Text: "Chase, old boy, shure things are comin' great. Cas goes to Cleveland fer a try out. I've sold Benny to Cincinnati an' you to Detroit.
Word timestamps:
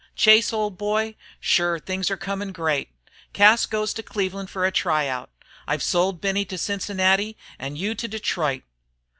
"Chase, 0.15 0.51
old 0.51 0.79
boy, 0.79 1.13
shure 1.39 1.77
things 1.77 2.09
are 2.09 2.17
comin' 2.17 2.53
great. 2.53 2.89
Cas 3.33 3.67
goes 3.67 3.93
to 3.93 4.01
Cleveland 4.01 4.49
fer 4.49 4.65
a 4.65 4.71
try 4.71 5.07
out. 5.07 5.29
I've 5.67 5.83
sold 5.83 6.19
Benny 6.21 6.43
to 6.45 6.57
Cincinnati 6.57 7.37
an' 7.59 7.75
you 7.75 7.93
to 7.93 8.07
Detroit. 8.07 8.63